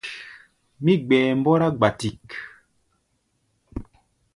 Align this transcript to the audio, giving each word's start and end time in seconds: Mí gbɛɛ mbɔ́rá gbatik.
Mí 0.83 0.93
gbɛɛ 1.05 1.29
mbɔ́rá 1.39 1.67
gbatik. 1.77 2.27